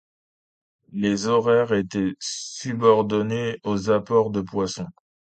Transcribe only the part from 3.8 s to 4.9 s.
apports de poisson.